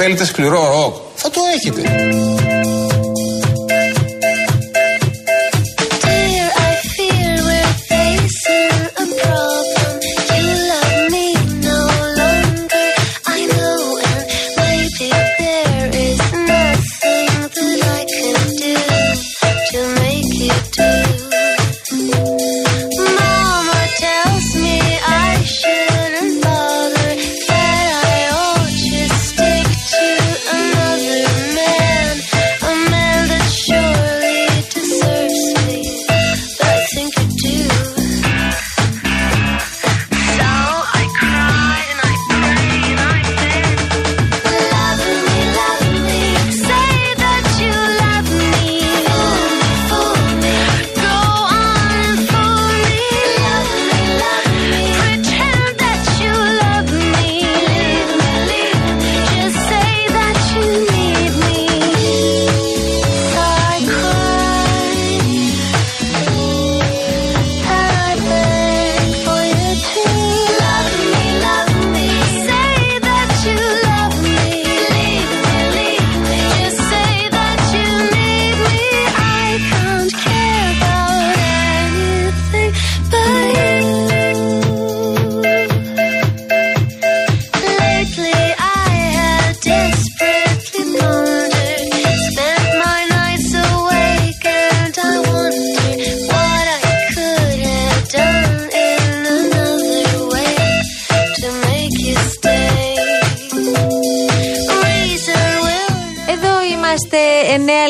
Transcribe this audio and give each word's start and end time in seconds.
Θέλετε 0.00 0.24
σκληρό 0.24 0.70
ροκ. 0.70 0.96
Θα 1.14 1.30
το 1.30 1.40
έχετε. 1.54 2.97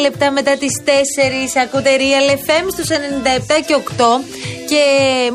Λεπτά 0.01 0.31
μετά 0.31 0.57
τις 0.57 0.83
4 0.85 0.91
ακούτε 1.63 1.91
Real 1.99 2.33
FM 2.33 2.67
στους 2.73 2.89
97 2.89 2.95
και 3.67 3.75
8 3.75 3.81
και 4.69 4.83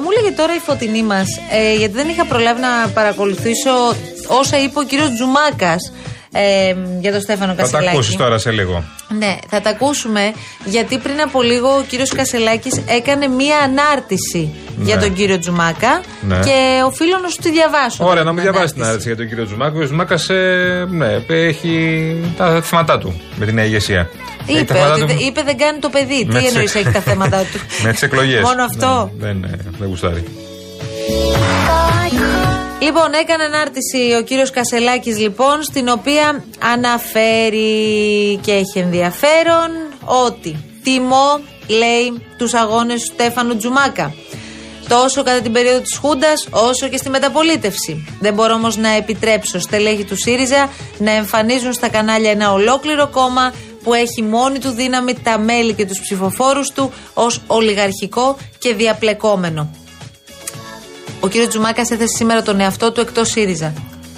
μου 0.02 0.08
έλεγε 0.12 0.36
τώρα 0.36 0.56
η 0.56 0.60
φωτεινή 0.60 1.04
μας, 1.04 1.28
ε, 1.52 1.74
γιατί 1.76 1.94
δεν 1.94 2.10
είχα 2.10 2.26
προλάβει 2.26 2.62
να 2.62 2.90
παρακολουθήσω 2.94 3.96
όσα 4.28 4.58
είπε 4.58 4.80
ο 4.80 4.84
κύριος 4.84 5.10
Τζουμάκας 5.14 5.92
ε, 6.36 6.76
για 7.00 7.12
τον 7.12 7.22
Στέφανο 7.22 7.56
Κασελάκη. 7.56 7.86
Θα 7.86 7.92
τα 7.92 7.92
ακούσεις 7.92 8.16
τώρα 8.16 8.38
σε 8.38 8.52
λίγο. 8.52 8.84
Ναι, 9.18 9.38
θα 9.50 9.62
τα 9.62 9.70
ακούσουμε 9.70 10.34
γιατί 10.66 10.98
πριν 10.98 11.22
από 11.22 11.42
λίγο 11.42 11.68
ο 11.68 11.84
κύριος 11.88 12.10
Κασελάκης 12.10 12.82
έκανε 12.88 13.28
μία 13.28 13.58
ανάρτηση 13.58 14.54
ναι. 14.78 14.84
για 14.86 15.00
τον 15.00 15.14
κύριο 15.14 15.40
Τζουμάκα 15.40 16.02
ναι. 16.22 16.40
και 16.40 16.82
οφείλω 16.86 17.18
να 17.22 17.28
σου 17.28 17.38
τη 17.42 17.52
διαβάσω. 17.52 18.06
Ωραία, 18.06 18.24
να 18.24 18.34
μου 18.34 18.42
διαβάσεις 18.42 18.74
την 18.74 18.84
ανάρτηση 18.84 19.08
για 19.08 19.18
τον 19.18 19.28
κύριο 19.28 19.46
Τζουμάκα. 19.46 19.80
Ο 19.80 19.84
Τζουμάκας 19.84 20.30
ε, 20.30 20.88
ναι, 20.90 21.24
έχει 21.28 22.34
τα 22.38 22.62
θέματα 22.62 22.98
του 22.98 23.22
με 23.36 23.46
την 23.46 23.58
ηγεσία. 23.58 24.10
Είπε, 24.46 24.74
ότι, 24.92 25.02
του... 25.02 25.16
είπε 25.28 25.42
δεν 25.44 25.58
κάνει 25.58 25.80
το 25.80 25.90
παιδί. 25.90 26.28
Τι 26.28 26.46
εννοείς 26.46 26.76
έχει 26.76 26.92
τα 26.92 27.00
θέματα 27.00 27.40
του; 27.52 27.60
με 27.84 27.92
τις 27.92 28.02
εκλογές. 28.02 28.42
Μόνο 28.42 28.64
αυτό; 28.64 29.12
Ναι, 29.20 29.28
δεν, 29.28 29.46
δεν 29.80 29.88
γουστάρει. 29.88 30.24
Λοιπόν, 32.84 33.14
έκανε 33.14 33.44
ανάρτηση 33.44 34.16
ο 34.20 34.24
κύριος 34.24 34.50
Κασελάκης 34.50 35.20
λοιπόν, 35.20 35.64
στην 35.64 35.90
οποία 35.90 36.44
αναφέρει 36.74 38.40
και 38.42 38.52
έχει 38.52 38.80
ενδιαφέρον 38.80 39.70
ότι 40.06 40.64
τιμώ, 40.84 41.40
λέει, 41.68 42.26
τους 42.38 42.54
αγώνες 42.54 43.02
του 43.02 43.14
Στέφανου 43.14 43.58
Τζουμάκα. 43.58 44.14
Τόσο 44.88 45.24
κατά 45.24 45.42
την 45.42 45.52
περίοδο 45.52 45.80
της 45.80 45.98
Χούντας, 45.98 46.48
όσο 46.52 46.88
και 46.88 46.98
στη 46.98 47.10
μεταπολίτευση. 47.10 48.08
Δεν 48.20 48.34
μπορώ 48.34 48.54
όμως 48.54 48.78
να 48.78 48.90
επιτρέψω 48.90 49.60
στελέχη 49.60 50.04
του 50.04 50.16
ΣΥΡΙΖΑ 50.16 50.70
να 50.98 51.12
εμφανίζουν 51.12 51.74
στα 51.74 51.90
κανάλια 51.90 52.32
ένα 52.32 52.52
ολόκληρο 52.52 53.08
κόμμα 53.08 53.54
που 53.84 53.94
έχει 53.94 54.22
μόνη 54.22 54.60
του 54.60 54.70
δύναμη 54.70 55.14
τα 55.14 55.38
μέλη 55.38 55.74
και 55.74 55.86
τους 55.86 56.00
ψηφοφόρους 56.00 56.72
του 56.72 56.94
ως 57.14 57.42
ολιγαρχικό 57.48 58.38
και 58.58 58.74
διαπλεκόμενο. 58.74 59.83
Ο 61.24 61.28
κύριος 61.28 61.50
Τζουμάκας 61.50 61.92
έθεσε 61.92 62.16
σήμερα 62.18 62.42
τον 62.42 62.60
εαυτό 62.60 62.92
του 62.92 63.02
εκτός 63.02 63.30
ΣΥΡΙΖΑ. 63.30 63.74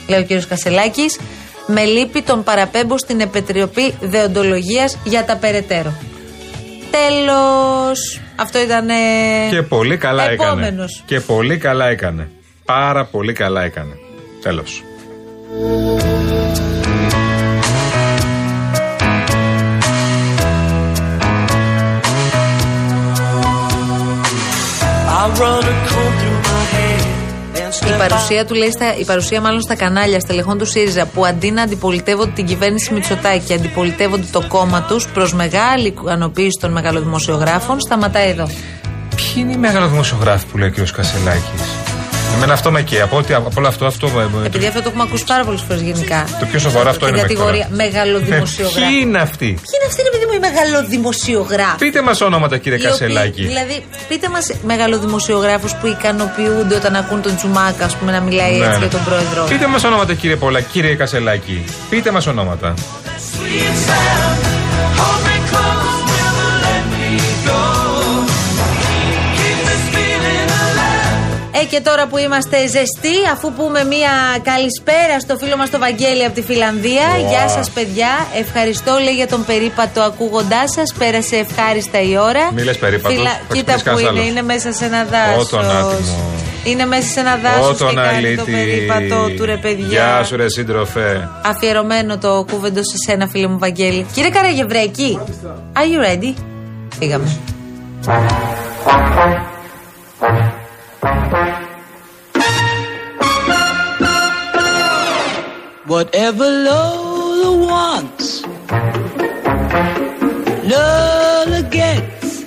Λέει 0.07 0.19
ο 0.19 0.23
κύριος 0.23 0.47
Κασελάκης. 0.47 1.19
Με 1.67 1.83
λύπη 1.83 2.21
τον 2.21 2.43
παραπέμπω 2.43 2.97
στην 2.97 3.19
Επιτροπή 3.19 3.93
Δεοντολογίας 4.01 4.97
για 5.03 5.25
τα 5.25 5.35
περαιτέρω. 5.35 5.93
Τέλος. 6.91 8.21
Αυτό 8.35 8.61
ήταν. 8.61 8.87
Και 9.49 9.61
πολύ 9.61 9.97
καλά 9.97 10.29
έκανε. 10.29 10.75
Και 11.05 11.19
πολύ 11.19 11.57
καλά 11.57 11.87
έκανε. 11.87 12.29
Πάρα 12.65 13.05
πολύ 13.05 13.33
καλά 13.33 13.63
έκανε. 13.63 13.93
Τέλος. 14.41 14.83
Η 27.87 27.97
παρουσία 27.97 28.45
του 28.45 28.53
λέει 28.53 28.71
στα, 28.71 28.97
η 28.97 29.05
παρουσία 29.05 29.41
μάλλον 29.41 29.61
στα 29.61 29.75
κανάλια 29.75 30.19
στελεχών 30.19 30.57
του 30.57 30.65
ΣΥΡΙΖΑ 30.65 31.05
που 31.05 31.25
αντί 31.25 31.51
να 31.51 31.61
αντιπολιτεύονται 31.61 32.31
την 32.31 32.45
κυβέρνηση 32.45 32.93
Μητσοτάκη 32.93 33.45
και 33.45 33.53
αντιπολιτεύονται 33.53 34.25
το 34.31 34.43
κόμμα 34.47 34.81
τους 34.81 35.07
προς 35.07 35.33
μεγάλη 35.33 35.87
ικανοποίηση 35.87 36.57
των 36.61 36.71
μεγαλοδημοσιογράφων 36.71 37.79
σταματάει 37.79 38.29
εδώ. 38.29 38.49
Ποιοι 39.15 39.33
είναι 39.35 39.51
οι 39.51 39.57
μεγαλοδημοσιογράφοι 39.57 40.45
που 40.45 40.57
λέει 40.57 40.67
ο 40.67 40.71
κ. 40.71 40.91
Κασελάκης; 40.91 41.61
Εμένα 42.35 42.53
αυτό 42.53 42.71
με 42.71 42.81
καίει. 42.81 43.01
Από, 43.01 43.17
από 43.17 43.49
όλο 43.57 43.67
αυτό, 43.67 43.85
αυτό. 43.85 44.11
Επειδή 44.45 44.67
αυτό 44.67 44.81
το 44.81 44.87
έχουμε 44.89 45.03
ακούσει 45.07 45.23
πάρα 45.25 45.43
πολλές 45.43 45.61
φορές 45.61 45.81
γενικά. 45.81 46.27
Το 46.39 46.45
πιο 46.45 46.59
σοβαρό 46.59 46.89
αυτό 46.89 47.07
είναι. 47.07 47.21
κατηγορία 47.21 47.67
μεγαλοδημοσιογράφη. 47.71 48.79
Ποιοι 48.79 48.99
είναι 49.01 49.19
αυτοί; 49.19 49.45
Ποιοι 49.45 49.75
είναι 49.77 49.87
αυτοί, 49.87 50.01
επειδή 50.07 50.25
μου, 50.25 50.33
οι 50.33 50.39
μεγαλοδημοσιογράφοι; 50.39 51.77
Πείτε 51.77 52.01
μας 52.01 52.21
ονόματα, 52.21 52.57
κύριε 52.57 52.77
Κασελάκη. 52.77 53.45
Δηλαδή, 53.45 53.85
πείτε 54.07 54.29
μας 54.29 54.45
μεγαλοδημοσιογράφους 54.63 55.73
που 55.73 55.87
ικανοποιούνται 55.87 56.75
όταν 56.75 56.95
ακούν 56.95 57.21
τον 57.21 57.35
Τζουμάκα, 57.35 57.85
ας 57.85 57.95
πούμε, 57.95 58.11
να 58.11 58.21
μιλάει 58.21 58.57
ναι. 58.57 58.65
έτσι 58.65 58.79
για 58.79 58.89
τον 58.89 59.03
πρόεδρο. 59.03 59.45
Πείτε 59.49 59.67
μας 59.67 59.83
ονόματα, 59.83 60.13
κύριε 60.13 60.35
Πολα, 60.35 60.61
κύριε 60.61 60.95
Κασελάκη. 60.95 61.63
Πείτε 61.89 62.11
μας 62.11 62.27
ονόματα. 62.27 62.73
Ε, 67.47 67.84
και 71.65 71.79
τώρα 71.81 72.07
που 72.07 72.17
είμαστε 72.17 72.57
ζεστοί, 72.67 73.17
αφού 73.33 73.51
πούμε 73.53 73.83
μία 73.83 74.13
καλησπέρα 74.43 75.19
στο 75.19 75.37
φίλο 75.37 75.57
μας 75.57 75.69
το 75.69 75.79
Βαγγέλη 75.79 76.25
από 76.25 76.35
τη 76.35 76.41
Φιλανδία. 76.41 77.07
Γεια 77.29 77.49
σας, 77.49 77.69
παιδιά. 77.69 78.27
Ευχαριστώ, 78.35 78.97
λέει, 79.03 79.13
για 79.13 79.27
τον 79.27 79.45
περίπατο 79.45 80.01
ακούγοντάς 80.01 80.71
σας. 80.71 80.93
Πέρασε 80.97 81.35
ευχάριστα 81.35 82.01
η 82.01 82.17
ώρα. 82.17 82.51
Μη 82.53 82.75
περίπατο. 82.75 83.15
Φιλα... 83.15 83.39
Κοίτα 83.53 83.75
που 83.91 83.99
είναι, 83.99 84.21
είναι 84.21 84.41
μέσα 84.41 84.71
σε 84.71 84.85
ένα 84.85 85.05
δάσος. 85.05 85.49
Είναι 86.63 86.85
μέσα 86.85 87.07
σε 87.07 87.19
ένα 87.19 87.35
δάσος 87.35 87.77
και 87.77 87.95
κάνει 87.95 88.35
το 88.35 88.43
περίπατο 88.43 89.29
του 89.37 89.45
ρε 89.45 89.57
παιδιά. 89.57 89.87
Γεια 89.87 90.23
σου 90.23 90.35
ρε 90.35 90.49
σύντροφε. 90.49 91.29
Αφιερωμένο 91.45 92.17
το 92.17 92.45
κούβεντο 92.51 92.81
σε 92.83 92.95
σένα 93.07 93.27
φίλε 93.27 93.47
μου 93.47 93.59
Βαγγέλη. 93.59 94.05
Κύριε 94.13 94.29
Καραγευρέκη, 94.29 95.19
are 95.73 95.87
you 95.91 96.05
ready? 96.05 96.33
Φύγαμε. 96.99 97.37
Whatever 105.87 106.49
Lola 106.67 107.51
wants, 107.67 108.41
Lola 110.71 111.61
gets. 111.69 112.43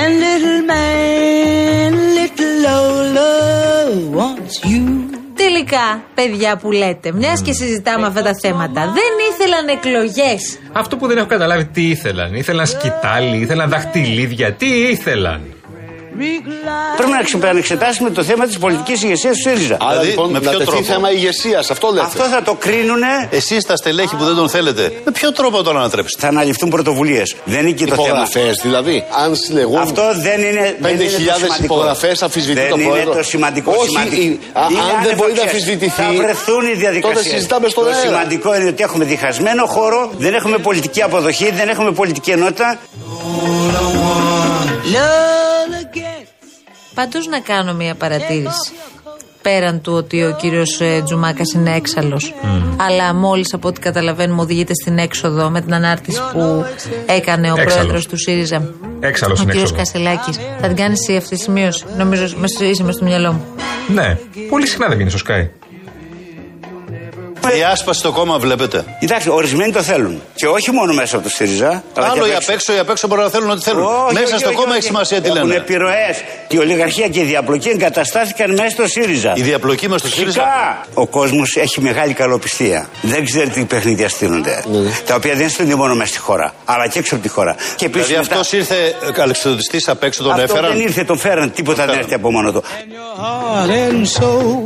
And 0.00 0.12
little 0.20 0.62
man, 0.66 1.92
little 2.18 2.54
Lola 2.66 3.30
wants 4.16 4.62
you 4.62 5.10
τελικά, 5.34 6.02
παιδιά 6.14 6.56
που 6.56 6.70
λέτε, 6.70 7.12
μιας 7.12 7.42
και 7.42 7.52
συζητάμε 7.52 8.06
αυτά 8.06 8.22
τα 8.22 8.34
θέματα, 8.34 8.80
δεν 8.80 9.12
ήθελαν 9.32 9.68
εκλογές. 9.68 10.58
Αυτό 10.72 10.96
που 10.96 11.06
δεν 11.06 11.16
έχω 11.16 11.26
καταλάβει 11.26 11.64
τι 11.64 11.88
ήθελαν. 11.88 12.34
Ήθελαν 12.34 12.66
σκητάλη, 12.66 13.36
ήθελαν 13.36 13.68
δαχτυλίδια. 13.68 14.52
Τι 14.52 14.66
ήθελαν; 14.66 15.40
Πρέπει 16.96 17.10
να 17.52 17.58
εξετάσουμε 17.58 18.10
το 18.10 18.22
θέμα 18.22 18.46
της 18.46 18.58
πολιτικής 18.58 19.02
ηγεσίας 19.02 19.36
του 19.36 19.48
ΣΥΡΙΖΑ. 19.50 19.76
Άρα 19.80 19.90
Δηλαδή, 19.90 20.08
λοιπόν 20.08 20.26
με 20.26 20.32
με 20.32 20.40
ποιο 20.40 20.50
ποιο 20.50 20.64
τρόπο; 20.66 20.82
θέμα 20.82 21.10
ηγεσίας, 21.12 21.70
αυτό 21.70 21.88
λέτε. 21.88 22.06
Αυτό 22.06 22.22
θα 22.24 22.42
το 22.42 22.54
κρίνουν. 22.54 23.02
Εσείς 23.30 23.64
τα 23.64 23.76
στελέχη 23.76 24.16
που 24.16 24.24
δεν 24.24 24.34
τον 24.34 24.48
θέλετε, 24.48 24.92
με 25.04 25.10
ποιο 25.12 25.32
τρόπο 25.32 25.62
τον 25.62 25.76
ανατρέψετε; 25.76 26.20
Θα 26.22 26.28
αναλυφθούν 26.28 26.68
πρωτοβουλίες. 26.70 27.34
Δεν 27.44 27.60
είναι 27.60 27.68
εκεί 27.68 27.84
το 27.84 27.94
θέμα. 27.94 28.06
Υπογραφές 28.06 28.60
δηλαδή. 28.62 29.04
Αν 29.24 29.36
συλλεγούν. 29.36 29.78
Αυτό 29.78 30.02
δεν 30.22 30.40
είναι. 30.40 30.76
δεν 30.80 30.94
είναι 30.94 31.04
το 31.04 31.10
5.000 31.16 31.34
σημαντικό. 31.34 31.74
υπογραφές 31.74 32.22
αμφισβητεί 32.22 32.60
δεν 32.60 32.68
το 32.70 32.76
πρόεδρο. 32.76 33.02
είναι 33.02 33.14
το 33.14 33.22
σημαντικό. 33.22 33.72
Όχι, 33.78 33.88
σημαντικό. 33.88 34.16
η- 34.22 34.40
α- 34.52 34.66
Είναι 34.70 34.80
αν 34.80 34.86
δεν 35.04 35.16
μπορεί 35.16 35.32
να 35.32 35.40
ανεφοξές. 35.40 35.42
αμφισβητηθεί, 35.42 36.02
Θα 36.02 36.12
βρεθούν 36.22 36.66
οι 36.66 36.74
διαδικασίες. 36.74 37.22
τότε 37.24 37.34
συζητάμε 37.36 37.68
στον 37.68 37.84
Το 37.84 37.90
αέρα. 37.90 38.02
σημαντικό 38.08 38.54
είναι 38.56 38.68
ότι 38.68 38.82
έχουμε 38.82 39.04
διχασμένο 39.04 39.66
χώρο, 39.66 40.10
δεν 40.18 40.34
έχουμε 40.34 40.58
πολιτική 40.58 41.02
αποδοχή, 41.02 41.50
δεν 41.50 41.68
έχουμε 41.68 41.90
πολιτική 41.92 42.30
ενότητα. 42.30 42.78
Πάντως 47.00 47.26
να 47.26 47.40
κάνω 47.40 47.74
μια 47.74 47.94
παρατήρηση. 47.94 48.72
Πέραν 49.42 49.80
του 49.80 49.92
ότι 49.92 50.24
ο 50.24 50.36
κύριος 50.40 50.80
Τζουμάκας 51.04 51.52
είναι 51.52 51.74
έξαλλος, 51.74 52.34
αλλά 52.76 53.14
μόλις 53.14 53.54
από 53.54 53.68
ό,τι 53.68 53.80
καταλαβαίνουμε 53.80 54.40
οδηγείται 54.42 54.74
στην 54.74 54.98
έξοδο 54.98 55.50
με 55.50 55.60
την 55.60 55.74
ανάρτηση 55.74 56.20
που 56.32 56.64
έκανε 57.06 57.50
ο 57.50 57.54
Έξαλλος. 57.54 57.74
πρόεδρος 57.74 58.06
του 58.06 58.16
ΣΥΡΙΖΑ. 58.18 58.74
Έξαλλος 59.00 59.38
ο 59.38 59.42
στην 59.42 59.52
κύριος 59.52 59.70
έξοδο. 59.70 60.00
Κασελάκης. 60.00 60.36
Θα 60.60 60.66
την 60.66 60.76
κάνει 60.76 60.92
εσύ 60.92 61.16
αυτή 61.16 61.36
τη 61.36 61.42
σημείωση. 61.42 61.84
Νομίζω 61.96 62.24
είσαι 62.60 62.82
με 62.82 62.92
στο 62.92 63.04
μυαλό 63.04 63.32
μου. 63.32 63.44
Ναι, 63.88 64.18
πολύ 64.48 64.66
συχνά 64.66 64.86
δεν 64.86 64.96
βγαίνει 64.96 65.10
στο 65.10 65.20
Sky. 65.28 65.48
Η 67.58 67.62
άσπαση 67.72 67.98
στο 68.00 68.12
κόμμα 68.12 68.38
βλέπετε. 68.38 68.84
Κοιτάξτε, 69.00 69.30
ορισμένοι 69.30 69.72
το 69.72 69.82
θέλουν. 69.82 70.22
Και 70.34 70.46
όχι 70.46 70.70
μόνο 70.70 70.92
μέσα 70.92 71.16
από 71.16 71.24
το 71.24 71.30
ΣΥΡΙΖΑ. 71.30 71.68
αλλά 71.94 72.06
και 72.06 72.12
Άλλο 72.18 72.26
οι 72.26 72.30
απ' 72.34 72.42
απ' 72.42 72.48
έξω, 72.48 72.72
οι 72.74 72.78
απ' 72.78 72.90
έξω 72.90 73.06
μπορεί 73.06 73.20
να 73.20 73.28
θέλουν 73.28 73.50
ό,τι 73.50 73.60
θέλουν. 73.62 73.84
Όχι, 73.84 74.12
Μέσα 74.14 74.24
όχι, 74.26 74.36
στο 74.38 74.46
όχι, 74.48 74.56
κόμμα 74.56 74.68
όχι. 74.68 74.76
έχει 74.76 74.86
σημασία 74.86 75.20
τι 75.20 75.28
Έχουν 75.28 75.40
λένε. 75.42 75.54
επιρροές. 75.54 76.16
Η 76.48 76.58
ολιγαρχία 76.58 77.08
και 77.08 77.20
η 77.20 77.24
διαπλοκή 77.24 77.68
εγκαταστάθηκαν 77.68 78.50
μέσα 78.50 78.70
στο 78.70 78.86
ΣΥΡΙΖΑ. 78.86 79.32
Η 79.36 79.42
διαπλοκή 79.42 79.88
μας 79.88 80.00
στο 80.00 80.08
ΣΥΡΙΖΑ. 80.08 80.40
Φυσικά. 80.42 80.86
Ο 80.94 81.06
κόσμος 81.06 81.56
έχει 81.56 81.80
μεγάλη 81.80 82.12
καλοπιστία. 82.12 82.88
Δεν 83.02 83.24
ξέρει 83.24 83.48
τι 83.48 83.64
παιχνίδια 83.64 84.08
στείνονται. 84.08 84.62
Τα 85.06 85.14
οποία 85.14 85.34
δεν 85.34 85.48
στείνονται 85.50 85.74
μόνο 85.74 85.94
μέσα 85.94 86.08
στη 86.10 86.18
χώρα, 86.18 86.54
αλλά 86.64 86.86
και 86.88 86.98
έξω 86.98 87.14
από 87.14 87.22
τη 87.24 87.28
χώρα. 87.30 87.56
Και 87.76 87.84
επίσης 87.84 88.06
Δηλαδή 88.06 88.26
μετά- 88.28 88.40
αυτό 88.40 88.56
ήρθε 88.56 88.94
αλεξιδοτιστή 89.22 89.82
απ' 89.90 90.02
έξω, 90.02 90.22
τον 90.22 90.32
Αυτό 90.32 90.42
έφεραν. 90.42 90.72
δεν 90.72 90.80
ήρθε, 90.80 91.04
τον 91.04 91.18
φέραν. 91.18 91.52
Τίποτα 91.52 91.76
δεν 91.76 91.86
φέραν. 91.86 92.00
έρθει 92.02 92.14
από 92.14 92.30
μόνο 92.30 92.52
του. 92.52 92.62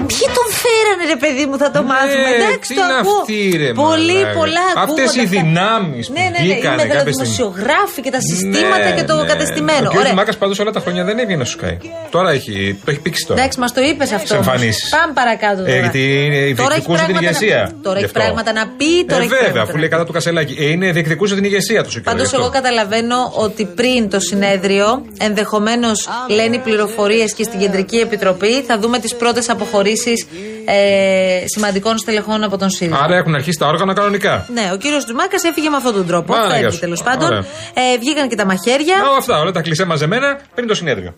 Ποιοι 0.07 0.27
τον 0.39 0.49
φέρανε, 0.85 1.05
ρε 1.15 1.19
παιδί 1.23 1.45
μου, 1.49 1.57
θα 1.63 1.69
το 1.75 1.81
μάθουμε. 1.91 2.29
Ναι, 2.31 2.35
Εντάξει, 2.41 2.69
τι 2.71 2.75
το 2.81 2.85
είναι 2.85 2.97
ακούω. 3.01 3.21
αυτοί, 3.21 3.41
ρε, 3.63 3.71
Πολύ, 3.85 4.19
μαλάκα. 4.21 4.39
πολλά 4.41 4.65
Αυτές 4.69 4.83
ακούγονται 4.85 5.21
οι 5.21 5.25
αυτά. 5.27 5.35
δυνάμεις 5.37 6.05
που 6.07 6.13
Ναι, 6.17 6.25
ναι, 6.25 6.29
ναι. 6.35 6.39
Οι 6.39 6.47
βγήκανε 6.49 6.63
κάποια 6.63 6.79
στιγμή. 6.79 6.93
μεταδημοσιογράφοι 6.95 7.99
και 8.05 8.13
τα 8.17 8.21
συστήματα 8.29 8.89
Ναι, 8.91 8.97
και 8.99 9.05
το 9.11 9.15
ναι. 9.17 9.31
κατεστημένο. 9.33 9.87
Ο 9.91 9.93
κ. 9.95 9.97
Ωραία. 10.03 10.15
Μάκας 10.19 10.37
πάντως 10.43 10.57
όλα 10.63 10.73
τα 10.77 10.81
χρόνια 10.85 11.03
δεν 11.09 11.17
έβγαινε 11.23 11.45
στο 11.51 11.57
Sky. 11.61 11.75
Τώρα 12.15 12.29
έχει, 12.39 12.55
το 12.85 12.89
έχει 12.93 13.01
πήξει 13.07 13.23
τώρα. 13.29 13.37
Εντάξει, 13.41 13.57
μας 13.63 13.71
το 13.77 13.81
είπες 13.89 14.09
αυτό. 14.19 14.27
Σε 14.31 14.35
όμως. 14.39 14.47
εμφανίσεις. 14.47 14.89
Πάμε 14.97 15.13
παρακάτω 15.21 15.59
τώρα. 15.67 15.75
Ε, 15.77 15.81
γιατί 15.85 16.01
είναι- 16.25 16.41
Τώρα 16.63 16.75
έχει 16.75 16.85
διεκδικούσε 16.85 17.05
την 17.09 17.15
πράγματα 17.15 17.21
ηγεσία. 17.25 17.61
να- 17.63 17.83
Τώρα 17.87 17.99
Γι' 17.99 18.05
έχει 18.05 18.13
αυτό. 18.13 18.19
πράγματα 18.23 18.51
να 18.59 18.65
πει. 18.79 18.91
Τώρα 19.11 19.21
ε, 19.23 19.25
έχει 19.25 19.33
βέβαια, 19.35 19.45
πράγματα 19.45 19.63
αφού 19.67 19.73
να 19.77 19.79
λέει 19.83 19.89
πει. 19.89 19.95
κατά 19.95 20.05
του 20.09 20.13
Κασελάκη. 20.17 20.55
Ε, 20.63 20.67
είναι 20.75 20.87
διεκδικούσε 20.97 21.35
την 21.39 21.45
ηγεσία 21.51 21.81
του. 21.85 21.91
Πάντως, 22.09 22.29
εγώ 22.39 22.49
καταλαβαίνω 22.59 23.19
ότι 23.47 23.63
πριν 23.79 24.01
το 24.15 24.19
συνέδριο, 24.31 24.87
ενδεχομένως 25.19 25.99
λένε 26.29 26.55
οι 26.57 26.63
πληροφορίες 26.69 27.35
και 27.35 27.43
στην 27.49 27.59
Κεντρική 27.61 27.97
Επιτροπή, 27.97 28.63
θα 28.69 28.79
δούμε 28.79 28.99
τις 28.99 29.15
πρώτες 29.15 29.49
αποχωρήσεις 29.49 30.27
ε, 30.65 31.43
σημαντικών 31.47 31.99
στελεχών 31.99 32.43
από 32.45 32.59
τον 32.59 32.71
ΣΥΡΙΖΑ. 32.71 33.01
Άρα 33.03 33.17
έχουν 33.17 33.35
αρχίσει 33.35 33.59
τα 33.59 33.67
όργανα 33.67 33.93
κανονικά. 33.95 34.47
Ναι, 34.53 34.71
ο 34.73 34.77
κύριος 34.77 35.05
Τζουμάκα 35.05 35.37
έφυγε 35.49 35.69
με 35.69 35.77
αυτόν 35.77 35.93
τον 35.93 36.07
τρόπο. 36.07 36.33
Μάνα, 36.33 36.45
Φεύγει 36.47 36.61
γεια 36.61 36.71
σου. 36.71 36.79
τέλο 36.79 36.99
πάντων. 37.05 37.27
Ωραία. 37.27 37.45
Ε, 37.75 37.99
βγήκαν 37.99 38.29
και 38.29 38.37
τα 38.37 38.45
μαχαίρια. 38.47 38.97
Α, 38.97 39.17
αυτά 39.19 39.41
όλα 39.41 39.53
τα 39.53 39.61
κλεισέ 39.61 39.85
μαζεμένα 39.85 40.39
πριν 40.55 40.67
το 40.69 40.75
συνέδριο. 40.75 41.15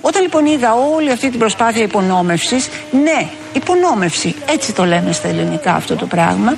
Όταν 0.00 0.22
λοιπόν 0.22 0.46
είδα 0.46 0.74
όλη 0.94 1.10
αυτή 1.10 1.30
την 1.30 1.38
προσπάθεια 1.38 1.82
υπονόμευσης, 1.82 2.68
ναι, 2.90 3.28
υπονόμευση, 3.52 4.34
έτσι 4.48 4.72
το 4.72 4.84
λέμε 4.84 5.12
στα 5.12 5.28
ελληνικά 5.28 5.74
αυτό 5.74 5.96
το 5.96 6.06
πράγμα, 6.06 6.54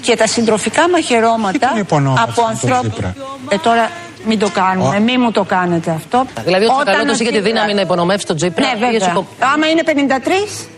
και 0.00 0.16
τα 0.16 0.26
συντροφικά 0.26 0.88
μαχαιρώματα 0.88 1.68
είναι 1.70 1.80
υπονόμευση 1.80 2.24
από 2.28 2.42
με 2.42 2.58
τον 2.60 2.72
ανθρώπου. 2.72 2.88
Τσίπρα; 2.88 3.14
Ε, 3.48 3.56
τώρα 3.58 3.90
μην 4.26 4.38
το 4.38 4.48
κάνουμε, 4.48 5.00
μην 5.00 5.20
μου 5.20 5.30
το 5.30 5.42
κάνετε 5.44 5.90
αυτό. 5.90 6.26
Δηλαδή 6.44 6.64
ο 6.64 6.68
Όταν 6.72 6.84
Τσακαλώτος 6.84 7.14
είχε 7.20 7.24
τη 7.24 7.30
Τσίπρας- 7.30 7.52
δύναμη 7.52 7.74
να 7.74 7.80
υπονομεύσει 7.80 8.26
τον 8.26 8.36
Τσίπρα. 8.36 8.66
Ναι, 8.66 8.72
Είχε 8.76 8.90
βέβαια. 8.98 9.08
σκοπ- 9.10 9.42
Άμα 9.54 9.66
είναι 9.68 9.82
53, 9.82 10.68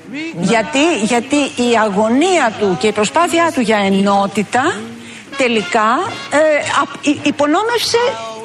γιατί, 0.41 0.85
γιατί 1.05 1.37
η 1.37 1.69
αγωνία 1.85 2.53
του 2.59 2.77
και 2.81 2.87
η 2.87 2.93
προσπάθειά 2.93 3.51
του 3.55 3.61
για 3.61 3.77
ενότητα 3.77 4.75
τελικά 5.37 5.89
ε, 6.31 6.39
απ- 6.83 7.07
υ- 7.07 7.27
υπονόμευσε 7.27 7.99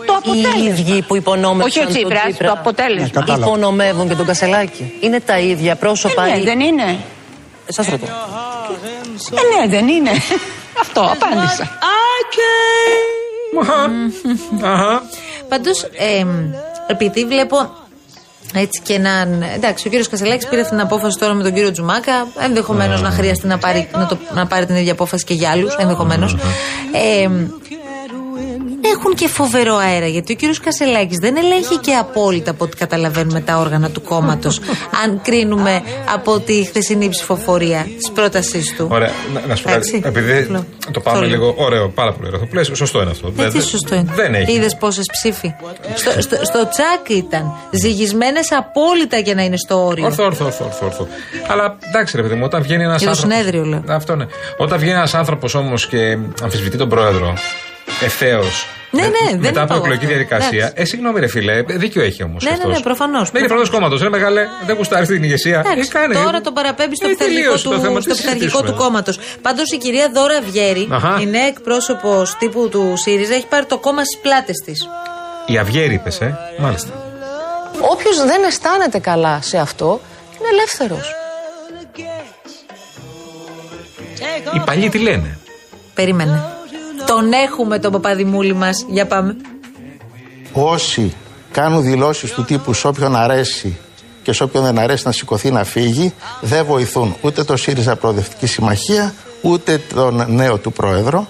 το 0.06 0.13
Οι 0.13 0.16
αποτέλεσμα. 0.18 0.69
ίδιοι 0.69 1.01
που 1.01 1.16
υπονόμευσαν 1.16 1.68
Όχι 1.68 1.80
ο 1.80 1.84
τον 1.84 1.94
Τσίπρας, 1.94 2.24
Τσίπρα. 2.24 2.48
το 2.48 2.54
αποτέλεσμα. 2.60 3.04
Ναι, 3.04 3.10
κατάλαβα. 3.10 3.46
Υπονομεύουν 3.46 4.07
και 4.07 4.16
τον 4.16 4.25
Κασελάκη. 4.25 4.94
Είναι 5.00 5.19
τα 5.19 5.40
ίδια 5.40 5.75
πρόσωπα. 5.75 6.25
Ε, 6.25 6.30
ναι, 6.30 6.38
ή- 6.38 6.44
δεν 6.44 6.60
είναι. 6.60 6.98
Σας 7.68 7.88
ρωτώ. 7.88 8.06
Ε, 8.06 9.60
ναι, 9.62 9.68
δεν 9.68 9.88
είναι. 9.88 10.12
Αυτό, 10.81 11.01
απάντησα. 11.01 11.78
Αχα. 14.62 15.04
Πάντως, 15.50 15.86
επειδή 16.88 17.25
βλέπω 17.25 17.88
έτσι 18.54 18.81
και 18.81 18.94
έναν. 18.94 19.42
Εντάξει, 19.56 19.88
ο 19.88 19.90
κύριος 19.90 20.10
Κασελάκης 20.10 20.48
πήρε 20.48 20.62
αυτή 20.62 20.74
την 20.74 20.84
απόφαση 20.84 21.18
τώρα 21.18 21.34
με 21.34 21.44
τον 21.44 21.54
κύριο 21.54 21.72
Τζουμάκα. 21.72 22.28
Ενδεχομένως 22.40 23.01
να 23.01 23.10
χρειαστεί 23.10 23.48
να 23.48 23.57
πάρει, 23.57 23.90
να, 23.94 24.06
το, 24.06 24.18
να 24.34 24.48
πάρει 24.48 24.66
την 24.66 24.75
ίδια 24.75 24.92
απόφαση 24.92 25.24
και 25.25 25.34
για 25.34 25.50
άλλους. 25.50 25.75
Ενδεχομένως. 25.75 26.36
Ε, 26.92 27.30
έχουν 28.97 29.15
και 29.15 29.27
φοβερό 29.27 29.75
αέρα 29.75 30.07
γιατί 30.07 30.33
ο 30.33 30.36
κύριος 30.36 30.59
Κασελάκης 30.59 31.18
δεν 31.18 31.38
ελέγχει 31.38 31.77
και 31.77 31.94
απόλυτα 31.94 32.51
από 32.51 32.63
ό,τι 32.63 32.77
καταλαβαίνουμε 32.77 33.39
τα 33.41 33.57
όργανα 33.57 33.89
του 33.89 34.01
κόμματος. 34.01 34.59
αν 35.03 35.21
κρίνουμε 35.21 35.81
από 36.13 36.39
τη 36.39 36.63
χθεσινή 36.65 37.09
ψηφοφορία 37.09 37.88
της 37.97 38.12
πρότασής 38.12 38.75
του. 38.75 38.88
Ωραία, 38.91 39.12
να, 39.33 39.41
να 39.47 39.56
σου 39.56 39.63
πω 39.63 39.69
Εντάξει. 39.69 40.00
κάτι. 40.00 40.19
Επειδή 40.19 40.38
Απλό. 40.41 40.65
το 40.91 41.00
πάμε 41.00 41.19
Το 41.19 41.25
λέω. 41.25 41.36
λίγο. 41.38 41.53
Ωραίο, 41.57 41.89
πάρα 41.89 42.13
πολύ 42.13 42.27
ωραίο. 42.27 42.39
Το 42.39 42.45
πλαίσιο, 42.45 42.75
σωστό 42.75 43.01
είναι 43.01 43.12
αυτό. 43.12 43.27
Ε, 43.27 43.31
Δεν- 43.36 43.45
τι 43.51 43.57
δεν- 43.57 43.68
σωστό 43.68 43.95
είναι. 43.95 44.12
Δεν 44.15 44.36
έχει. 44.36 44.51
Είδες 44.51 44.75
πόσες 44.77 45.06
ψήφοι. 45.12 45.53
στο, 45.95 46.12
στο, 46.21 46.36
στο 46.45 46.68
τσάκ 46.69 47.09
ήταν. 47.09 47.53
Ζυγισμένες 47.71 48.51
απόλυτα 48.51 49.18
για 49.18 49.36
να 49.36 49.44
είναι 49.44 49.57
στο 49.57 49.86
όριο. 49.86 50.06
Ορθό, 50.06 50.24
ορθό, 50.24 50.45
ορθό, 50.45 50.65
ορθό, 50.65 50.86
ορθό. 50.86 51.07
Αλλά 51.47 51.77
εντάξει, 51.88 52.15
ρε 52.15 52.21
παιδί 52.21 52.36
μου, 52.36 52.41
όταν 52.44 52.62
βγαίνει 52.62 52.83
ένας 52.83 53.01
Για 53.01 53.12
το 53.12 53.12
άνθρωπο. 53.18 53.33
συνέδριο, 53.36 53.63
λέω. 53.63 53.83
Αυτό 53.88 54.15
ναι. 54.15 54.25
Όταν 54.57 54.80
βγαίνει 54.80 54.97
ένας 54.97 55.13
άνθρωπος 55.13 55.53
όμως 55.56 55.88
και 55.88 56.18
αμφισβητεί 56.41 56.77
τον 56.77 56.89
πρόεδρο 56.89 57.34
ευθέως. 58.01 58.68
Ναι, 58.91 59.01
ναι, 59.01 59.10
δεν 59.29 59.38
Μετά 59.39 59.50
είπα 59.50 59.62
από 59.62 59.74
εγώ 59.74 59.82
εκλογική 59.84 60.06
αυτό. 60.06 60.15
διαδικασία. 60.18 60.58
Εντάξει. 60.65 60.74
Ε, 60.82 60.86
συγγνώμη, 60.86 61.20
ρε 61.20 61.27
φίλε, 61.27 61.62
δίκιο 61.62 62.01
έχει 62.01 62.24
όμως. 62.24 62.44
Ναι, 62.44 62.50
ναι, 62.51 62.74
ναι, 62.74 62.79
προφανώς. 62.79 63.29
Δεν 63.32 63.44
είναι 63.44 63.53
πρώτο 63.53 63.72
κόμματος, 63.72 64.01
ρε 64.01 64.10
μεγάλε, 64.10 64.48
δεν 64.65 64.75
γουστάρεις 64.75 65.08
την 65.08 65.24
ηγεσία. 65.24 65.60
Εντάξει, 65.60 65.89
Ε, 65.94 65.98
κάνε. 66.00 66.13
τώρα 66.13 66.41
τον 66.41 66.53
παραπέμπει 66.53 66.96
στο 66.96 67.08
Ε, 67.08 67.10
πειθαρχικό 67.10 67.39
τελείωσε 67.41 67.63
του, 67.63 67.70
το 67.70 67.79
θέμα, 67.79 68.00
στο 68.01 68.10
τι 68.13 68.15
πειθαρχικό 68.18 68.46
του 68.46 68.50
συζητήσουμε. 68.51 68.84
κόμματος. 68.84 69.20
Πάντως 69.41 69.72
η 69.72 69.77
κυρία 69.77 70.10
Δώρα 70.13 70.41
Βιέρη, 70.41 70.88
Αχα. 70.91 71.18
η 71.22 71.25
νέα 71.25 71.46
εκπρόσωπος 71.46 72.36
τύπου 72.39 72.70
του 72.70 72.94
ΣΥΡΙΖΑ, 72.98 73.34
έχει 73.34 73.48
πάρει 73.48 73.65
το 73.65 73.77
κόμμα 73.77 74.03
στις 74.03 74.18
πλάτες 74.22 74.58
της. 74.65 74.88
Η 75.46 75.58
Αυγέρη 75.58 75.94
είπες, 75.94 76.22
ε. 76.22 76.38
Μάλιστα. 76.60 76.91
Όποιος 77.91 78.18
δεν 78.25 78.44
αισθάνεται 78.44 79.00
καλά 79.00 79.39
σε 79.41 79.58
αυτό, 79.58 80.01
είναι 80.39 80.48
ελεύθερος. 80.51 81.13
Οι 84.56 84.60
παλιοί 84.65 84.89
τι 84.89 84.98
λένε; 84.98 85.38
Περίμενε. 85.94 86.44
Τον 87.10 87.32
έχουμε 87.34 87.80
τον 87.80 87.92
παπαδημούλη 87.92 88.54
μας. 88.54 88.86
Για 88.89 89.08
πάμε. 89.08 89.36
Όσοι 90.54 91.13
κάνουν 91.51 91.84
δηλώσεις 91.84 92.32
του 92.32 92.44
τύπου 92.44 92.74
σε 92.74 92.88
όποιον 92.88 93.16
αρέσει 93.16 93.78
και 94.24 94.34
σε 94.34 94.44
όποιον 94.44 94.63
δεν 94.63 94.80
αρέσει 94.80 95.04
να 95.06 95.12
σηκωθεί 95.12 95.51
να 95.51 95.63
φύγει, 95.63 96.13
δεν 96.42 96.66
βοηθούν 96.66 97.16
ούτε 97.22 97.44
το 97.44 97.56
ΣΥΡΙΖΑ 97.58 97.96
Προοδευτική 97.96 98.48
Συμμαχία, 98.48 99.13
ούτε 99.42 99.82
τον 99.94 100.25
νέο 100.28 100.58
του 100.58 100.72
πρόεδρο 100.72 101.28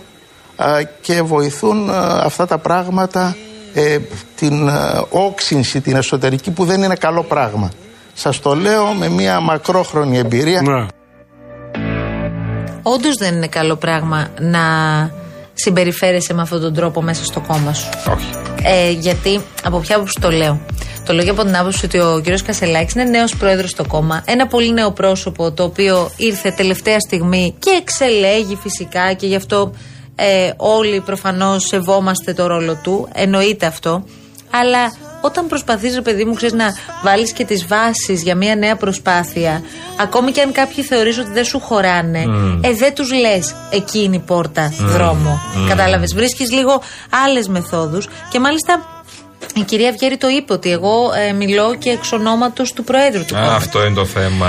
α, 0.56 0.82
και 1.02 1.22
βοηθούν 1.22 1.90
α, 1.90 2.22
αυτά 2.24 2.46
τα 2.46 2.58
πράγματα 2.58 3.36
ε, 3.74 3.98
την 4.36 4.70
α, 4.70 5.06
όξυνση, 5.10 5.82
την 5.82 5.96
εσωτερική 5.96 6.52
που 6.52 6.66
δεν 6.66 6.84
είναι 6.84 6.96
καλό 6.96 7.24
πράγμα. 7.24 7.72
Σας 8.14 8.40
το 8.40 8.56
λέω 8.56 8.86
με 8.86 9.10
μια 9.10 9.40
μακρόχρονη 9.40 10.18
εμπειρία. 10.18 10.90
Όντως 12.82 13.16
δεν 13.16 13.36
είναι 13.36 13.48
καλό 13.48 13.76
πράγμα 13.76 14.28
να 14.40 14.60
συμπεριφέρεσαι 15.64 16.34
με 16.34 16.42
αυτόν 16.42 16.62
τον 16.62 16.74
τρόπο 16.74 17.02
μέσα 17.02 17.24
στο 17.24 17.40
κόμμα 17.40 17.74
σου; 17.74 17.90
Όχι. 18.12 18.30
Ε, 18.64 18.92
γιατί, 18.92 19.42
από 19.64 19.80
ποια 19.80 19.96
άποψη 19.96 20.20
το 20.22 20.30
λέω; 20.30 20.62
Το 21.06 21.14
λέω 21.14 21.24
και 21.24 21.30
από 21.30 21.44
την 21.44 21.58
άποψη 21.58 21.86
ότι 21.86 22.00
ο 22.00 22.22
κ. 22.24 22.46
Κασελάκης 22.46 22.94
είναι 22.94 23.04
νέος 23.04 23.36
πρόεδρος 23.36 23.70
στο 23.70 23.86
κόμμα. 23.88 24.24
Ένα 24.26 24.48
πολύ 24.48 24.74
νέο 24.74 24.92
πρόσωπο 24.92 25.52
το 25.52 25.64
οποίο 25.64 26.12
ήρθε 26.18 26.52
τελευταία 26.52 27.00
στιγμή 27.00 27.56
και 27.60 27.70
εξελέγει 27.70 28.56
φυσικά 28.62 29.14
και 29.14 29.28
γι' 29.28 29.36
αυτό 29.36 29.74
ε, 30.16 30.52
όλοι 30.58 31.02
προφανώς 31.02 31.68
σεβόμαστε 31.68 32.34
το 32.34 32.48
ρόλο 32.48 32.80
του. 32.84 33.10
Εννοείται 33.14 33.66
αυτό. 33.66 34.04
Αλλά 34.50 34.92
όταν 35.22 35.48
προσπαθείς, 35.48 35.96
ρε 35.96 36.02
παιδί 36.02 36.26
μου, 36.26 36.34
ξέρεις 36.34 36.56
να 36.56 36.66
βάλεις 37.04 37.32
και 37.32 37.46
τις 37.46 37.66
βάσεις 37.68 38.22
για 38.24 38.36
μια 38.36 38.56
νέα 38.56 38.76
προσπάθεια, 38.76 39.62
ακόμη 40.00 40.32
και 40.32 40.42
αν 40.42 40.52
κάποιοι 40.52 40.84
θεωρείς 40.84 41.18
ότι 41.18 41.32
δεν 41.32 41.44
σου 41.46 41.60
χωράνε, 41.60 42.26
ε, 42.62 42.74
δεν 42.74 42.94
τους 42.96 43.12
λες 43.14 43.56
εκείνη 43.70 44.16
η 44.16 44.20
πόρτα 44.26 44.74
δρόμο. 44.80 45.40
Κατάλαβες. 45.68 46.14
Βρίσκεις 46.14 46.52
λίγο 46.52 46.82
άλλες 47.26 47.48
μεθόδους 47.48 48.08
και 48.30 48.40
μάλιστα 48.40 48.86
η 49.56 49.62
κυρία 49.62 49.90
Αυγέρη 49.90 50.18
το 50.18 50.28
είπε 50.28 50.54
ότι 50.54 50.72
εγώ 50.72 51.12
ε, 51.30 51.32
μιλώ 51.34 51.76
και 51.76 51.90
εξ 51.90 52.12
ονόματος 52.12 52.74
του 52.74 52.84
Προέδρου 52.84 53.26
του 53.26 53.36
Α, 53.36 53.40
κόμματος. 53.40 53.58
αυτό 53.66 53.86
είναι 53.86 53.96
το 53.96 54.06
θέμα. 54.06 54.48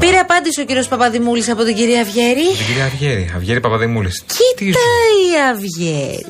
Πήρε 0.00 0.16
απάντηση 0.18 0.60
ο 0.60 0.64
κύριος 0.64 0.88
Παπαδημούλης 0.88 1.50
από 1.50 1.62
την 1.64 1.74
κυρία 1.74 2.00
Αυγέρη. 2.00 2.46
Την 2.56 2.66
κυρία 2.66 2.84
Αυγέρη, 2.84 3.32
Αυγέρη 3.36 3.60
Παπαδημούλης. 3.60 4.22
Κοίτα 4.26 4.66
η 4.68 5.50
Αυγέρη. 5.52 6.26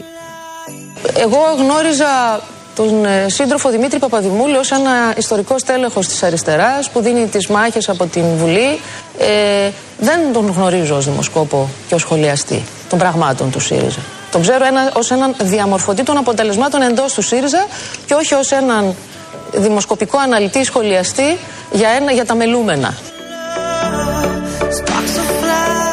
Εγώ 1.17 1.39
γνώριζα 1.59 2.41
τον 2.79 3.05
ε, 3.05 3.29
σύντροφο 3.29 3.71
Δημήτρη 3.71 3.99
Παπαδημούλη 3.99 4.57
ως 4.57 4.71
ένα 4.71 5.15
ιστορικό 5.17 5.59
στέλεχος 5.59 6.07
της 6.07 6.23
αριστεράς 6.23 6.91
που 6.91 7.01
δίνει 7.01 7.27
τις 7.27 7.47
μάχες 7.47 7.89
από 7.89 8.07
την 8.07 8.25
Βουλή. 8.37 8.81
Ε, 9.19 9.71
δεν 9.99 10.33
τον 10.33 10.53
γνωρίζω 10.57 10.97
ως 10.97 11.05
δημοσκόπο 11.05 11.69
και 11.89 11.95
ως 11.95 12.01
σχολιαστή 12.01 12.65
των 12.89 12.99
πραγμάτων 12.99 13.51
του 13.51 13.61
ΣΥΡΙΖΑ. 13.61 14.01
Τον 14.31 14.41
ξέρω 14.43 14.65
ένα, 14.65 14.91
ως 14.95 15.11
έναν 15.11 15.35
διαμορφωτή 15.43 16.03
των 16.03 16.17
αποτελεσμάτων 16.17 16.83
εντός 16.83 17.13
του 17.13 17.23
ΣΥΡΙΖΑ 17.23 17.67
και 18.07 18.15
όχι 18.15 18.35
ως 18.35 18.51
έναν 18.53 18.95
δημοσκοπικό 19.53 20.19
αναλυτή 20.19 20.65
σχολιαστή 20.65 21.39
για, 21.73 21.89
ένα, 21.89 22.13
για 22.13 22.25
τα 22.25 22.35
μελούμενα. 22.35 22.95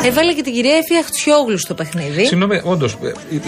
Έβαλε 0.06 0.34
και 0.34 0.42
την 0.42 0.54
κυρία 0.54 0.76
Εφη 0.76 0.98
Αχτσιόγλου 0.98 1.58
στο 1.58 1.74
παιχνίδι. 1.74 2.26
Συγγνώμη, 2.26 2.62
όντως. 2.64 2.98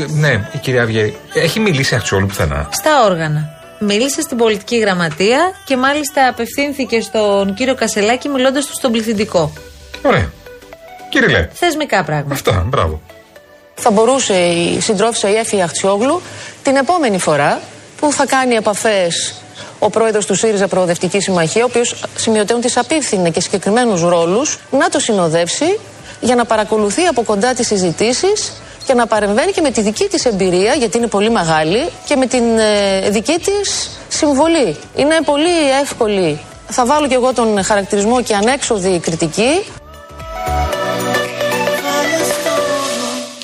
Ναι, 0.08 0.50
η 0.54 0.58
κυρία 0.58 0.82
Αυγέρη. 0.82 1.18
Έχει 1.34 1.60
μιλήσει 1.60 1.96
Αχτσιόλου 1.96 2.26
πουθενά. 2.26 2.70
Στα 2.72 3.04
όργανα. 3.04 3.50
Μίλησε 3.80 4.22
στην 4.22 4.38
πολιτική 4.38 4.78
γραμματεία 4.78 5.52
και 5.66 5.78
μάλιστα 5.78 6.28
απευθύνθηκε 6.28 7.02
στον 7.02 7.54
κύριο 7.54 7.76
Κασελάκη 7.76 8.30
μιλώντας 8.30 8.66
του 8.66 8.74
στον 8.74 8.92
πληθυντικό. 8.92 9.54
Ωραία. 10.02 10.32
Κύριε 11.10 11.50
Θεσμικά 11.54 12.04
πράγματα. 12.04 12.34
Αυτά, 12.34 12.64
μπράβο. 12.68 13.02
Θα 13.74 13.92
μπορούσε 13.92 14.34
η 14.34 14.80
συντρόφισσα 14.80 15.30
η 15.30 15.36
Έφη 15.36 15.62
Αχτσιόγλου 15.62 16.22
την 16.64 16.76
επόμενη 16.76 17.20
φορά 17.20 17.62
που 18.00 18.12
θα 18.12 18.26
κάνει 18.26 18.56
επαφές 18.56 19.42
ο 19.80 19.90
πρόεδρος 19.90 20.26
του 20.26 20.36
ΣΥΡΙΖΑ 20.36 20.68
Προοδευτικής 20.68 21.24
Συμμαχίας, 21.24 21.64
ο 21.64 21.68
οποίος 21.70 22.04
σημειωτέων 22.16 22.62
τη 22.62 22.74
απίφθινε 22.76 23.30
και 23.30 23.42
συγκεκριμένους 23.42 24.02
ρόλους, 24.02 24.60
να 24.72 24.90
το 24.90 25.00
συνοδεύσει 25.00 25.80
για 26.20 26.36
να 26.36 26.46
παρακολουθεί 26.46 27.06
από 27.06 27.24
κοντά 27.24 27.54
τις 27.54 27.68
συζητήσεις 27.68 28.54
και 28.86 28.94
να 28.94 29.08
παρεμβαίνει 29.08 29.52
και 29.52 29.62
με 29.62 29.72
τη 29.72 29.82
δική 29.82 30.06
της 30.06 30.26
εμπειρία, 30.26 30.74
γιατί 30.74 30.98
είναι 30.98 31.08
πολύ 31.08 31.30
μεγάλη, 31.30 31.90
και 32.06 32.16
με 32.16 32.26
την 32.26 32.44
ε, 32.58 33.10
δική 33.10 33.38
της 33.40 33.90
συμβολή. 34.08 34.76
Είναι 34.96 35.18
πολύ 35.26 35.70
εύκολη. 35.82 36.40
Θα 36.68 36.86
βάλω 36.86 37.08
και 37.08 37.14
εγώ 37.14 37.34
τον 37.34 37.64
χαρακτηρισμό 37.64 38.22
και 38.22 38.36
ανέξοδη 38.36 39.00
κριτική. 39.00 39.64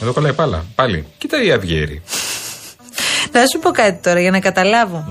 Εδώ 0.01 0.13
κολλάει 0.13 0.34
πάλα. 0.34 0.65
Πάλι. 0.75 1.06
Κοίτα 1.18 1.44
η 1.44 1.51
Αυγέρη. 1.51 2.01
Να 3.32 3.46
σου 3.46 3.60
πω 3.60 3.72
κάτι 3.72 4.00
τώρα 4.03 4.20
για 4.20 4.32
να 4.32 4.39
καταλάβω. 4.39 5.06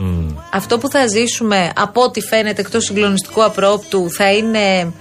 Αυτό 0.53 0.79
που 0.79 0.89
θα 0.91 1.07
ζήσουμε 1.07 1.73
από 1.77 2.03
ό,τι 2.03 2.21
φαίνεται 2.21 2.61
εκτός 2.61 2.85
συγκλονιστικού 2.85 3.45
απρόπτου 3.45 4.11
θα 4.11 4.33
είναι 4.33 4.93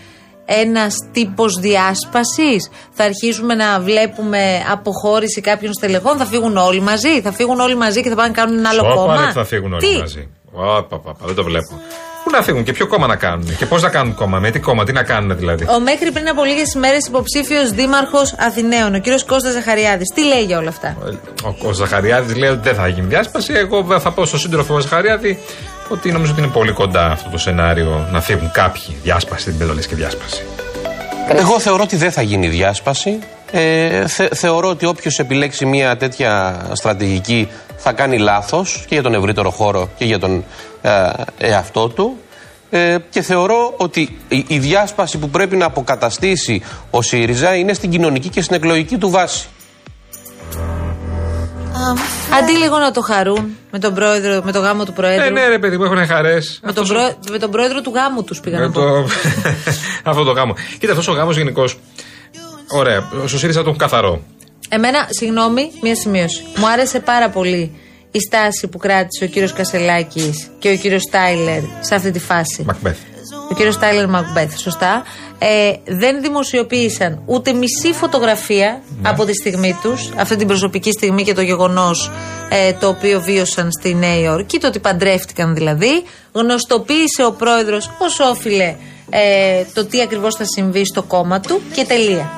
ένας 0.61 0.95
τύπος 1.11 1.59
διάσπασης. 1.59 2.69
Θα 2.91 3.03
αρχίσουμε 3.03 3.53
να 3.55 3.79
βλέπουμε 3.79 4.63
αποχώρηση 4.71 5.41
κάποιων 5.41 5.73
στελεχών. 5.73 6.17
Θα 6.17 6.25
φύγουν 6.25 6.57
όλοι 6.57 6.81
μαζί. 6.81 7.21
Θα 7.21 7.31
φύγουν 7.31 7.59
όλοι 7.59 7.75
μαζί 7.75 8.01
και 8.01 8.09
θα 8.09 8.15
πάνε 8.15 8.27
να 8.27 8.33
κάνουν 8.33 8.57
ένα 8.57 8.69
άλλο 8.69 8.81
Όπα, 8.85 8.93
κόμμα. 8.95 9.25
ρε, 9.25 9.31
θα 9.31 9.45
φύγουν 9.45 9.73
όλοι 9.73 9.87
Τι; 9.87 9.99
μαζί. 9.99 10.29
Όπα, 10.51 10.99
πα, 10.99 11.13
πα, 11.13 11.25
δεν 11.25 11.35
το 11.35 11.43
βλέπω. 11.43 11.79
Πού 12.23 12.29
να 12.31 12.41
φύγουν 12.41 12.63
και 12.63 12.73
ποιο 12.73 12.87
κόμμα 12.87 13.07
να 13.07 13.15
κάνουν 13.15 13.57
και 13.57 13.65
πώς 13.65 13.81
να 13.81 13.89
κάνουν 13.89 14.15
κόμμα, 14.15 14.39
με 14.39 14.51
τι 14.51 14.59
κόμμα, 14.59 14.83
τι 14.83 14.91
να 14.91 15.03
κάνουν 15.03 15.37
δηλαδή. 15.37 15.65
Ο 15.69 15.79
μέχρι 15.79 16.11
πριν 16.11 16.27
από 16.29 16.43
λίγες 16.43 16.73
ημέρες 16.73 17.05
υποψήφιος 17.07 17.69
δήμαρχος 17.69 18.35
Αθηναίων, 18.39 18.95
ο 18.95 18.99
κύριος 18.99 19.23
Κώστας 19.25 19.53
Ζαχαριάδης, 19.53 20.07
τι 20.15 20.23
λέει 20.25 20.43
για 20.43 20.57
όλα 20.57 20.69
αυτά; 20.69 20.97
Ο, 21.43 21.67
ο 21.67 21.71
Ζαχαριάδης 21.71 22.35
λέει 22.35 22.49
ότι 22.49 22.59
δεν 22.63 22.75
θα 22.75 22.87
γίνει 22.87 23.07
διάσπαση. 23.07 23.53
Εγώ 23.53 23.99
θα 23.99 24.11
πω 24.11 24.25
στο 24.25 24.37
σύντροφο 24.37 24.79
Ζαχαριάδη 24.79 25.39
ότι 25.91 26.11
νομίζω 26.11 26.31
ότι 26.31 26.41
είναι 26.41 26.51
πολύ 26.51 26.71
κοντά 26.71 27.05
αυτό 27.05 27.29
το 27.29 27.37
σενάριο 27.37 28.07
να 28.11 28.21
φύγουν 28.21 28.51
κάποιοι 28.51 28.95
διάσπαση, 29.03 29.49
δεν 29.49 29.59
πέτω 29.59 29.73
λες 29.73 29.87
και 29.87 29.95
διάσπαση. 29.95 30.43
Εγώ 31.29 31.59
θεωρώ 31.59 31.83
ότι 31.83 31.95
δεν 31.95 32.11
θα 32.11 32.21
γίνει 32.21 32.47
διάσπαση. 32.47 33.19
Ε, 33.51 34.07
θε- 34.07 34.35
θεωρώ 34.35 34.69
ότι 34.69 34.85
όποιος 34.85 35.19
επιλέξει 35.19 35.65
μια 35.65 35.97
τέτοια 35.97 36.61
στρατηγική 36.73 37.47
θα 37.77 37.91
κάνει 37.91 38.17
λάθος 38.17 38.83
και 38.87 38.93
για 38.93 39.03
τον 39.03 39.13
ευρύτερο 39.13 39.49
χώρο 39.49 39.89
και 39.97 40.05
για 40.05 40.19
τον 40.19 40.43
ε, 40.81 41.09
εαυτό 41.37 41.87
του. 41.89 42.17
Ε, 42.69 42.97
και 43.09 43.21
θεωρώ 43.21 43.73
ότι 43.77 44.17
η, 44.27 44.45
η 44.47 44.59
διάσπαση 44.59 45.17
που 45.17 45.29
πρέπει 45.29 45.55
να 45.55 45.65
αποκαταστήσει 45.65 46.61
ο 46.89 47.01
ΣΥΡΙΖΑ 47.01 47.55
είναι 47.55 47.73
στην 47.73 47.89
κοινωνική 47.89 48.29
και 48.29 48.41
στην 48.41 48.55
εκλογική 48.55 48.97
του 48.97 49.09
βάση. 49.09 49.47
Αντί 52.39 52.51
λίγο 52.51 52.77
να 52.77 52.91
το 52.91 53.01
χαρούν 53.01 53.57
με 53.71 53.79
τον, 53.79 53.93
πρόεδρο, 53.93 54.41
με 54.43 54.51
το 54.51 54.59
γάμο 54.59 54.85
του 54.85 54.93
Προέδρου. 54.93 55.25
Ε, 55.25 55.29
ναι, 55.29 55.47
ρε 55.47 55.59
παιδί 55.59 55.77
μου, 55.77 55.83
έχουν 55.83 56.05
χαρές. 56.07 56.59
με, 56.63 56.73
τον 56.73 56.87
πρό- 56.87 57.17
με 57.31 57.37
τον 57.37 57.51
πρόεδρο 57.51 57.81
του 57.81 57.91
γάμου 57.95 58.23
τους 58.23 58.39
πήγα 58.39 58.59
να 58.59 58.65
Με 58.65 58.71
πω. 58.71 58.79
το... 58.81 59.07
αυτό 60.09 60.23
το 60.23 60.31
γάμο. 60.31 60.53
Κοίτα, 60.79 60.91
αυτός 60.91 61.07
ο 61.07 61.11
γάμος 61.11 61.37
γενικώς. 61.37 61.79
Ωραία. 62.67 63.03
Στο 63.25 63.37
ΣΥΡΙΖΑ 63.37 63.59
τον 63.59 63.67
έχουν 63.67 63.79
καθαρό. 63.79 64.21
Εμένα, 64.69 65.07
συγγνώμη, 65.09 65.71
μία 65.81 65.95
σημείωση. 65.95 66.43
Μου 66.55 66.67
άρεσε 66.69 66.99
πάρα 66.99 67.29
πολύ 67.29 67.75
η 68.11 68.19
στάση 68.19 68.67
που 68.67 68.77
κράτησε 68.77 69.23
ο 69.23 69.27
κύριος 69.27 69.53
Κασελάκης 69.53 70.47
και 70.59 70.69
ο 70.71 70.75
κύριος 70.75 71.01
Στάιλερ 71.01 71.61
σε 71.79 71.95
αυτή 71.95 72.11
τη 72.11 72.19
φάση. 72.19 72.63
Μακμπέθ. 72.65 72.97
Ο 73.51 73.53
κύριος 73.53 73.73
Στάιλερ 73.73 74.07
Μακμπέθ, 74.09 74.57
σωστά. 74.57 75.03
Ε, 75.43 75.73
δεν 75.85 76.21
δημοσιοποίησαν 76.21 77.21
ούτε 77.25 77.53
μισή 77.53 77.93
φωτογραφία 77.93 78.81
από 79.01 79.25
τη 79.25 79.33
στιγμή 79.33 79.77
τους, 79.81 80.09
αυτή 80.17 80.35
την 80.35 80.47
προσωπική 80.47 80.91
στιγμή 80.91 81.23
και 81.23 81.33
το 81.33 81.41
γεγονός 81.41 82.11
ε, 82.49 82.73
το 82.73 82.87
οποίο 82.87 83.21
βίωσαν 83.21 83.71
στη 83.71 83.95
Νέα 83.95 84.19
Υόρκη, 84.19 84.59
το 84.59 84.67
ότι 84.67 84.79
παντρεύτηκαν 84.79 85.53
δηλαδή. 85.55 86.03
Γνωστοποίησε 86.31 87.25
ο 87.25 87.31
πρόεδρος 87.31 87.91
ως 87.99 88.19
όφιλε 88.19 88.75
ε, 89.09 89.63
το 89.73 89.85
τι 89.85 90.01
ακριβώς 90.01 90.35
θα 90.35 90.45
συμβεί 90.45 90.85
στο 90.85 91.03
κόμμα 91.03 91.39
του 91.39 91.61
και 91.73 91.85
τελεία. 91.85 92.31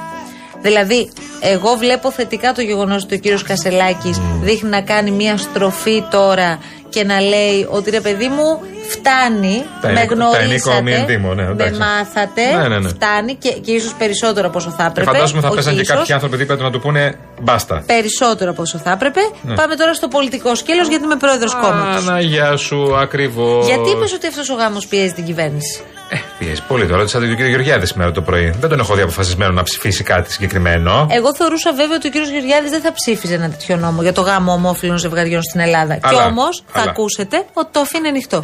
Δηλαδή, 0.61 1.11
εγώ 1.41 1.75
βλέπω 1.75 2.11
θετικά 2.11 2.53
το 2.53 2.61
γεγονός 2.61 3.03
ότι 3.03 3.15
ο 3.15 3.17
κύριος 3.17 3.43
Κασελάκης 3.43 4.21
δείχνει 4.41 4.69
να 4.69 4.81
κάνει 4.81 5.11
μια 5.11 5.37
στροφή 5.37 6.03
τώρα 6.11 6.59
και 6.93 7.03
να 7.03 7.19
λέει 7.21 7.67
ότι 7.69 7.89
ρε 7.89 8.01
παιδί 8.01 8.27
μου, 8.27 8.59
φτάνει, 8.87 9.65
Τα 9.81 9.87
με 9.91 9.99
ενίκο- 9.99 10.15
τα 10.15 10.25
ενίκο 10.25 10.37
γνωρίσατε, 10.39 10.81
μη 10.81 10.91
εντύμω, 10.93 11.33
ναι, 11.33 11.43
με 11.43 11.51
εντάξει. 11.51 11.79
μάθατε, 11.79 12.45
Ναι, 12.57 12.67
ναι, 12.67 12.79
ναι. 12.79 12.89
φτάνει 12.89 13.35
και, 13.35 13.49
και 13.49 13.71
ίσως 13.71 13.93
περισσότερο 13.93 14.47
από 14.47 14.57
όσο 14.57 14.69
θα 14.69 14.83
Και 14.83 14.89
έπρεπε. 14.89 15.11
φαντάζομαι 15.11 15.41
θα 15.41 15.47
όχι 15.47 15.55
πέσαν 15.55 15.75
και 15.75 15.81
ίσως, 15.81 15.95
κάποιοι 15.97 16.13
άνθρωποι 16.13 16.35
δίπλα 16.37 16.55
του 16.57 16.63
να 16.63 16.71
του 16.71 16.79
πούνε 16.79 17.15
μπάστα. 17.41 17.83
Περισσότερο 17.85 18.51
από 18.51 18.61
όσο 18.61 18.77
θα 18.77 18.91
έπρεπε. 18.91 19.19
Ναι. 19.41 19.55
Πάμε 19.55 19.75
τώρα 19.75 19.93
στο 19.93 20.07
πολιτικό 20.07 20.55
σκέλος 20.55 20.87
γιατί 20.87 21.03
είμαι 21.03 21.15
πρόεδρος 21.15 21.53
κόμματος. 21.55 22.07
Αναγιά 22.07 22.55
σου, 22.57 22.97
ακριβώς. 22.97 23.65
Γιατί 23.65 23.89
είπες 23.89 24.13
ότι 24.13 24.27
αυτός 24.27 24.49
ο 24.49 24.53
γάμος 24.53 24.87
πιέζει 24.87 25.13
την 25.13 25.25
κυβέρνηση; 25.25 25.81
Ε, 26.13 26.21
πιέζει 26.39 26.61
πολύ 26.67 26.85
τώρα. 26.85 26.97
Ρώτησα 26.97 27.19
τον 27.19 27.27
κύριο 27.27 27.47
Γεωργιάδης 27.47 27.89
σήμερα 27.89 28.11
το 28.11 28.21
πρωί. 28.21 28.53
Δεν 28.59 28.69
τον 28.69 28.79
έχω 28.79 28.95
δει 28.95 29.01
αποφασισμένο 29.01 29.53
να 29.53 29.63
ψηφίσει 29.63 30.03
κάτι 30.03 30.31
συγκεκριμένο. 30.31 31.07
Εγώ 31.09 31.35
θεωρούσα 31.35 31.73
βέβαια 31.73 31.95
ότι 31.95 32.07
ο 32.07 32.09
κύριος 32.09 32.29
Γεωργιάδης 32.29 32.71
δεν 32.71 32.81
θα 32.81 32.93
ψήφιζε 32.93 33.33
ένα 33.33 33.49
τέτοιο 33.49 33.75
νόμο 33.77 34.01
για 34.01 34.13
το 34.13 34.21
γάμο 34.21 34.51
ομόφυλων 34.51 34.97
ζευγαριών 34.97 35.41
στην 35.43 35.59
Ελλάδα. 35.59 35.99
Αλλά, 36.01 36.21
και 36.21 36.29
όμως 36.29 36.63
θα 36.67 36.81
αλλά. 36.81 36.89
ακούσετε 36.91 37.45
ότι 37.53 37.67
το 37.71 37.79
αφήνει 37.79 38.07
ανοιχτό. 38.07 38.43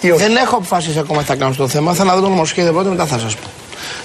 Δεν 0.00 0.36
έχω 0.36 0.56
αποφασίσει 0.56 0.98
ακόμα 0.98 1.20
τι 1.20 1.26
θα 1.26 1.34
κάνω 1.34 1.52
στο 1.52 1.68
θέμα. 1.68 1.94
Θα 1.94 2.04
να 2.04 2.14
δω 2.14 2.20
το 2.20 2.28
νομοσχέδιο 2.28 2.72
πρώτα, 2.72 2.88
μετά 2.88 3.06
θα 3.06 3.18
σας 3.18 3.34
πω. 3.36 3.46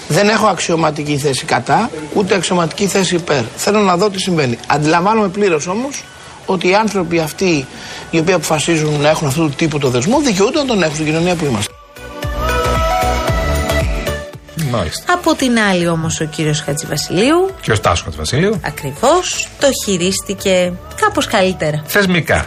Δεν 0.07 0.29
έχω 0.29 0.47
αξιωματική 0.47 1.17
θέση 1.17 1.45
κατά, 1.45 1.89
ούτε 2.13 2.35
αξιωματική 2.35 2.87
θέση 2.87 3.15
υπέρ. 3.15 3.43
Θέλω 3.55 3.79
να 3.79 3.97
δω 3.97 4.09
τι 4.09 4.19
συμβαίνει. 4.19 4.57
Αντιλαμβάνομαι 4.67 5.27
πλήρως 5.27 5.67
όμως 5.67 6.03
ότι 6.45 6.69
οι 6.69 6.75
άνθρωποι 6.75 7.19
αυτοί 7.19 7.67
οι 8.11 8.19
οποίοι 8.19 8.33
αποφασίζουν 8.33 9.01
να 9.01 9.09
έχουν 9.09 9.27
αυτού 9.27 9.41
του 9.41 9.55
τύπου 9.55 9.79
το 9.79 9.89
δεσμό 9.89 10.19
δικαιούνται 10.19 10.59
να 10.59 10.65
τον 10.65 10.81
έχουν 10.81 10.93
στην 10.93 11.05
κοινωνία 11.05 11.35
που 11.35 11.45
είμαστε. 11.45 11.73
Μάλιστα. 14.75 15.13
Από 15.13 15.35
την 15.35 15.59
άλλη 15.59 15.87
όμως 15.87 16.19
ο 16.21 16.25
κύριος 16.25 16.61
Χατζηβασιλείου 16.61 17.49
Και 17.61 17.71
ο 17.71 17.75
Στάσος 17.75 18.03
του 18.03 18.17
Βασίλειου. 18.17 18.59
ακριβώς 18.65 19.47
το 19.59 19.67
χειρίστηκε 19.85 20.73
κάπως 21.01 21.25
καλύτερα. 21.27 21.81
Θεσμικά. 21.85 22.45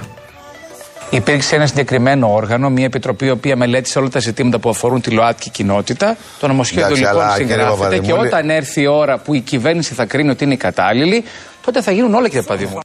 Υπήρξε 1.11 1.55
ένα 1.57 1.67
συγκεκριμένο 1.67 2.33
όργανο, 2.35 2.71
μια 2.71 2.85
επιτροπή 2.85 3.27
η 3.27 3.31
οποία 3.31 3.57
μελέτησε 3.57 3.99
όλα 3.99 4.09
τα 4.09 4.19
ζητήματα 4.21 4.59
που 4.59 4.69
αφορούν 4.69 5.01
τη 5.01 5.11
ΛΟΑΤΚΙ 5.11 5.51
κοινότητα. 5.51 6.17
Το 6.41 6.47
νομοσχέδιο 6.47 6.85
Εντάξει, 6.85 7.03
λοιπόν 7.03 7.23
αλλά, 7.23 7.37
κύριε 7.37 7.47
συγγράφεται 7.55 7.95
και 7.95 8.01
Παπαδημούλη- 8.01 8.33
όταν 8.33 8.51
έρθει 8.51 8.81
η 8.81 8.87
ώρα 8.87 9.19
που 9.19 9.35
η 9.35 9.41
κυβέρνηση 9.41 9.95
θα 9.95 10.05
κρίνει 10.05 10.31
ότι 10.31 10.45
είναι 10.45 10.55
η 10.55 10.57
κατάλληλη, 10.57 11.25
τότε 11.65 11.83
θα 11.83 11.91
γίνουν 11.93 12.15
όλα 12.15 12.27
κύριε 12.29 12.43
Παπαδημούλη. 12.43 12.81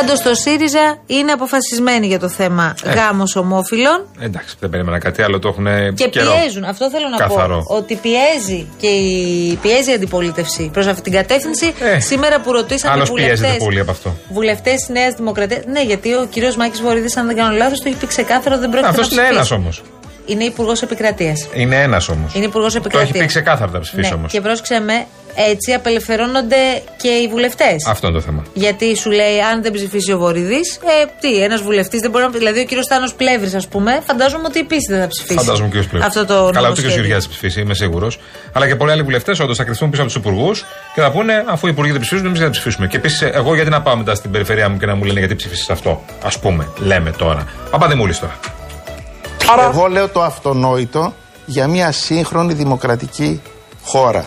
Πάντως 0.00 0.20
το 0.22 0.34
ΣΥΡΙΖΑ 0.34 0.98
είναι 1.06 1.32
αποφασισμένοι 1.32 2.06
για 2.06 2.18
το 2.18 2.28
θέμα 2.28 2.74
Ε. 2.84 2.92
γάμος 2.92 3.36
ομόφυλων 3.36 4.06
Εντάξει, 4.20 4.54
δεν 4.60 4.70
περίμενα 4.70 4.98
κάτι 4.98 5.22
άλλο, 5.22 5.38
το 5.38 5.48
έχουν 5.48 5.66
και 5.94 6.08
καιρό. 6.08 6.30
πιέζουν. 6.40 6.64
Αυτό 6.64 6.90
θέλω 6.90 7.08
να 7.08 7.16
Καθαρό. 7.16 7.64
πω. 7.68 7.74
Ότι 7.76 7.94
πιέζει 7.94 8.66
και 8.76 8.86
η, 8.86 9.54
πιέζει 9.62 9.90
η 9.90 9.94
αντιπολίτευση 9.94 10.70
προς 10.72 10.86
αυτή 10.86 11.02
την 11.02 11.12
κατεύθυνση. 11.12 11.74
Σήμερα 11.98 12.40
που 12.40 12.52
ρωτήσατε 12.52 12.92
Άλλος 12.92 13.10
πιέζεται 13.12 13.36
βουλευτέ. 13.36 13.64
πολύ 13.64 13.80
από 13.80 13.90
αυτό. 13.90 14.14
Βουλευτές 14.32 14.74
της 14.74 14.88
Νέας 14.88 15.14
Δημοκρατία. 15.14 15.62
Ναι, 15.66 15.82
γιατί 15.82 16.14
ο 16.14 16.26
κύριος 16.30 16.56
Μάκης 16.56 16.80
Βορύδης, 16.82 17.16
αν 17.16 17.26
δεν 17.26 17.36
κάνω 17.36 17.56
λάθος, 17.56 17.80
το 17.80 17.88
έχει 17.88 17.96
πει 17.98 18.06
ξεκάθαρα 18.06 18.58
δεν 18.58 18.70
πρόκειται 18.70 18.90
Αυτός 18.90 19.10
να 19.10 19.22
είναι 19.22 19.30
ένας 19.30 19.40
ψηφίσει. 19.48 19.60
όμως. 19.62 19.82
Είναι 20.26 20.44
υπουργός 20.44 20.82
επικρατείας. 20.82 21.48
Είναι 21.54 21.82
ένας 21.82 22.08
όμως. 22.08 22.34
Είναι 22.34 22.44
υπουργός 22.44 22.72
Το 22.72 22.78
επικρατείας. 22.78 23.10
έχει 23.10 23.18
πει 23.18 23.26
ξεκάθαρα 23.26 23.70
θα 23.70 23.78
ψηφίσει 23.78 24.08
ναι. 24.08 24.14
όμως. 24.14 24.32
Και 24.32 24.40
πρόσεξε 24.40 24.80
με, 24.80 25.06
έτσι 25.34 25.72
απελευθερώνονται 25.72 26.82
και 26.96 27.08
οι 27.08 27.28
βουλευτές. 27.28 27.86
Αυτό 27.86 28.06
είναι 28.06 28.16
το 28.16 28.22
θέμα. 28.22 28.42
Γιατί 28.54 28.96
σου 28.96 29.10
λέει, 29.10 29.40
αν 29.52 29.62
δεν 29.62 29.72
ψηφίσει 29.72 30.12
ο 30.12 30.18
Βορύδης, 30.18 30.76
ε, 30.76 31.04
τι, 31.20 31.42
ένας 31.42 31.62
βουλευτής 31.62 32.00
δεν 32.00 32.10
μπορεί 32.10 32.24
να. 32.24 32.30
Δηλαδή, 32.30 32.60
ο 32.60 32.64
κύριος 32.64 32.86
Τάνο 32.86 33.10
Πλεύρης, 33.16 33.54
ας 33.54 33.68
πούμε, 33.68 34.00
φαντάζομαι 34.06 34.44
ότι 34.46 34.58
επίση 34.58 34.86
δεν 34.92 35.00
θα 35.00 35.06
ψηφίσει. 35.06 35.38
Φαντάζομαι 35.38 35.68
και 35.68 35.78
ο 35.78 35.80
Πλεύρης. 35.80 36.04
Αυτό 36.04 36.26
το 36.26 36.34
Καλά, 36.34 36.44
ούτε 36.44 36.50
και 36.52 36.58
ο 36.58 36.62
νομοσχέδιο. 36.62 36.94
Γεωργιάδης 36.94 37.24
θα 37.24 37.30
ψηφίσει, 37.30 37.60
είμαι 37.60 37.74
σίγουρος. 37.74 38.18
Αλλά 38.52 38.66
και 38.66 38.76
πολλοί 38.76 38.90
άλλοι 38.90 39.02
βουλευτές 39.02 39.40
όντως 39.40 39.56
θα 39.56 39.64
κρυφθούν 39.64 39.90
πίσω 39.90 40.02
από 40.02 40.10
τους 40.10 40.20
υπουργούς 40.20 40.64
και 40.94 41.00
θα 41.00 41.10
πούνε, 41.10 41.44
αφού 41.46 41.66
οι 41.66 41.70
υπουργοί 41.72 41.92
δεν 41.92 42.00
ψηφίσουν, 42.00 42.26
εμείς 42.26 42.38
δεν 42.38 42.48
θα 42.48 42.52
ψηφίσουμε. 42.52 42.86
Και 42.86 42.96
επίσης, 42.96 43.22
εγώ 43.22 43.54
γιατί 43.54 43.70
να 43.70 43.82
πάω 43.82 43.96
μετά 43.96 44.14
στην 44.14 44.30
περιφερειά 44.30 44.68
μου 44.68 44.76
και 44.76 44.86
να 44.86 44.94
μου 44.94 45.04
λένε 45.04 45.18
γιατί 45.18 45.34
ψήφισες 45.34 45.70
αυτό. 45.70 46.04
Α 46.22 46.38
πούμε, 46.38 46.68
λέμε 46.78 47.10
τώρα. 47.10 47.46
Παπαδημούλης 47.70 48.18
τώρα. 48.18 48.38
Εγώ 49.68 49.86
λέω 49.86 50.08
το 50.08 50.22
αυτονόητο 50.22 51.14
για 51.46 51.66
μια 51.68 51.92
σύγχρονη 51.92 52.52
δημοκρατική 52.52 53.40
χώρα. 53.84 54.24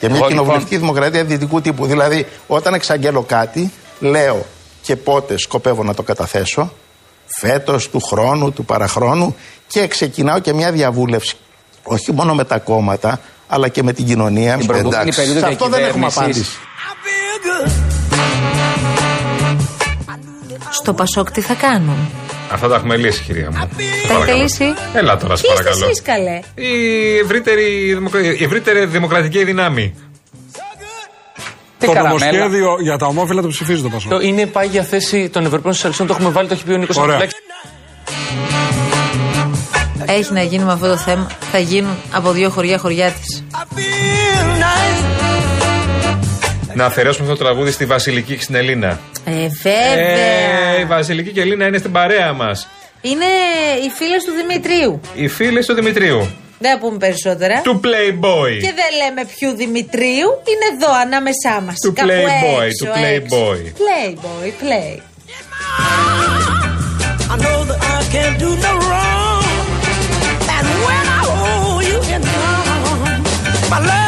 Για 0.00 0.08
μια 0.08 0.18
Εγώ, 0.18 0.28
κοινοβουλευτική 0.28 0.76
δημοκρατία 0.76 1.24
δυτικού 1.24 1.60
τύπου. 1.60 1.86
Δηλαδή, 1.86 2.26
όταν 2.46 2.74
εξαγγέλω 2.74 3.22
κάτι, 3.22 3.72
λέω 4.00 4.46
και 4.82 4.96
πότε 4.96 5.38
σκοπεύω 5.38 5.82
να 5.84 5.94
το 5.94 6.02
καταθέσω, 6.02 6.72
φέτος, 7.26 7.90
του 7.90 8.00
χρόνου, 8.00 8.52
του 8.52 8.64
παραχρόνου, 8.64 9.36
και 9.66 9.86
ξεκινάω 9.86 10.38
και 10.38 10.52
μια 10.52 10.72
διαβούλευση. 10.72 11.36
Όχι 11.82 12.12
μόνο 12.12 12.34
με 12.34 12.44
τα 12.44 12.58
κόμματα, 12.58 13.20
αλλά 13.48 13.68
και 13.68 13.82
με 13.82 13.92
την 13.92 14.06
κοινωνία. 14.06 14.56
Την 14.56 14.66
προηγούμενη 14.66 15.02
Εντάξει. 15.02 15.20
περίοδο 15.20 15.46
Σε 15.46 15.52
αυτό 15.52 15.68
δεν 15.68 15.84
έχουμε 15.84 16.06
διακυβέρνησης. 16.06 16.56
απάντηση. 16.56 16.58
Στο 20.70 20.92
Πασόκ 20.94 21.30
τι 21.30 21.40
θα 21.40 21.54
κάνουν; 21.54 22.10
Αυτά 22.52 22.68
τα 22.68 22.74
έχουμε 22.74 22.96
λύσει, 22.96 23.22
κυρία 23.22 23.50
μου. 23.50 23.68
Τα 24.08 24.14
έχετε 24.14 24.32
λύσει; 24.32 24.64
Έλα 24.94 25.16
τώρα, 25.16 25.36
σε 25.36 25.42
Ποιοι 25.42 25.50
είστε 25.52 25.62
παρακαλώ. 25.62 25.84
εσείς, 25.84 26.02
καλέ; 26.02 26.40
Η 26.54 27.18
ευρύτερη, 27.18 27.94
δημοκρα... 27.94 28.20
η 28.20 28.44
ευρύτερη 28.44 28.86
δημοκρατική 28.86 29.44
δύναμη. 29.44 29.94
Το 31.78 31.92
καραμέλα. 31.92 32.08
νομοσχέδιο 32.08 32.76
για 32.80 32.96
τα 32.98 33.06
ομόφυλα 33.06 33.42
το 33.42 33.48
ψηφίζει 33.48 33.82
το 33.82 33.88
Πασόκ. 33.88 34.22
Είναι 34.22 34.46
πάγια 34.46 34.82
θέση 34.82 35.28
των 35.28 35.44
Ευρωπαίων 35.46 35.74
Σοσιαλιστών, 35.74 36.06
το 36.06 36.12
έχουμε 36.12 36.30
βάλει, 36.30 36.48
το 36.48 36.54
έχει 36.54 36.64
πει 36.64 36.72
ο 36.72 36.76
Νίκος 36.76 36.96
Ωραία. 36.96 37.16
Αναφυλάκης. 37.16 37.42
Έχει 40.06 40.32
να 40.32 40.42
γίνει 40.42 40.64
με 40.64 40.72
αυτό 40.72 40.88
το 40.88 40.96
θέμα. 40.96 41.26
Θα 41.52 41.58
γίνουν 41.58 41.96
από 42.12 42.30
δύο 42.30 42.50
χωριά 42.50 42.78
χωριά 42.78 43.10
της. 43.10 43.44
Να 46.78 46.84
αφαιρέσουμε 46.84 47.26
αυτό 47.26 47.38
το 47.38 47.44
τραγούδι 47.44 47.70
στη 47.70 47.84
Βασιλική 47.86 48.36
και 48.36 48.42
στην 48.42 48.54
Ελλήνα. 48.54 49.00
Ε, 49.24 49.30
βέβαια. 49.62 50.76
Ε, 50.76 50.80
η 50.80 50.84
Βασιλική 50.84 51.30
και 51.30 51.40
η 51.40 51.42
Ελλήνα 51.42 51.66
είναι 51.66 51.78
στην 51.78 51.92
παρέα 51.92 52.32
μας. 52.32 52.68
Είναι 53.00 53.24
οι 53.84 53.90
φίλες 53.94 54.24
του 54.24 54.32
Δημητρίου. 54.32 55.00
Οι 55.14 55.28
φίλες 55.28 55.66
του 55.66 55.74
Δημητρίου. 55.74 56.28
Δεν 56.58 56.72
θα 56.72 56.78
πούμε 56.78 56.96
περισσότερα. 56.96 57.60
Του 57.60 57.80
Playboy. 57.84 58.52
Και 58.60 58.72
δεν 58.80 58.90
λέμε 59.00 59.28
ποιου 59.36 59.50
Δημητρίου. 59.56 60.28
Είναι 60.50 60.66
εδώ 60.74 60.92
ανάμεσά 61.04 61.60
μας. 61.66 61.74
Του 61.78 61.94
Playboy, 61.96 62.68
του 62.78 62.86
Playboy. 62.86 63.58
Playboy, 63.82 64.46
play. 64.62 64.92
I 67.32 67.36
know 67.44 67.58
that 67.68 67.80
I 67.94 67.98
can't 68.14 68.36
do 68.44 68.50
no 68.66 68.72
wrong. 68.88 69.42
And 70.56 70.66
when 70.86 71.04
I 71.18 71.22
hold 71.40 71.82
you 71.90 71.98
in 72.14 72.20
my 72.32 72.46
arms, 72.80 73.30
my 73.72 73.80
love 73.90 74.07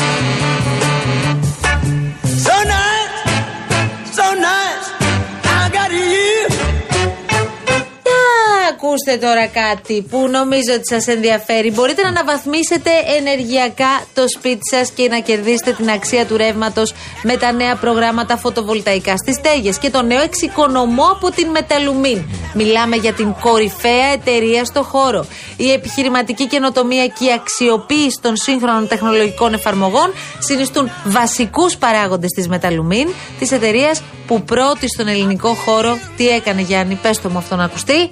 Ακούστε 9.11 9.27
τώρα 9.27 9.47
κάτι 9.47 10.01
που 10.09 10.27
νομίζω 10.27 10.73
ότι 10.75 10.87
σας 10.87 11.07
ενδιαφέρει. 11.07 11.71
Μπορείτε 11.71 12.01
να 12.01 12.07
αναβαθμίσετε 12.07 12.89
ενεργειακά 13.17 14.03
το 14.13 14.23
σπίτι 14.37 14.69
σας 14.71 14.91
και 14.91 15.07
να 15.07 15.19
κερδίσετε 15.19 15.71
την 15.73 15.89
αξία 15.89 16.25
του 16.25 16.37
ρεύματος 16.37 16.93
με 17.23 17.37
τα 17.37 17.51
νέα 17.51 17.75
προγράμματα 17.75 18.37
φωτοβολταϊκά 18.37 19.17
στις 19.17 19.35
στέγες 19.35 19.77
και 19.77 19.89
το 19.89 20.01
νέο 20.01 20.21
εξοικονομώ 20.21 21.03
από 21.03 21.31
την 21.31 21.49
Μεταλουμίν. 21.49 22.23
Μιλάμε 22.53 22.95
για 22.95 23.13
την 23.13 23.35
κορυφαία 23.41 24.07
εταιρεία 24.13 24.65
στο 24.65 24.83
χώρο. 24.83 25.25
Η 25.57 25.71
επιχειρηματική 25.71 26.47
καινοτομία 26.47 27.07
και 27.07 27.25
η 27.25 27.31
αξιοποίηση 27.31 28.19
των 28.21 28.35
σύγχρονων 28.35 28.87
τεχνολογικών 28.87 29.53
εφαρμογών 29.53 30.13
συνιστούν 30.39 30.91
βασικούς 31.05 31.77
παράγοντες 31.77 32.29
της 32.29 32.47
Μεταλουμίν, 32.47 33.07
της 33.39 33.51
εταιρείας 33.51 34.01
που 34.27 34.41
πρώτη 34.41 34.87
στον 34.87 35.07
ελληνικό 35.07 35.53
χώρο. 35.53 35.97
Τι 36.17 36.29
έκανε 36.29 36.61
Γιάννη, 36.61 36.95
πες 37.01 37.21
το 37.21 37.29
μου 37.29 37.37
αυτό 37.37 37.55
να 37.55 37.63
ακουστεί. 37.63 38.09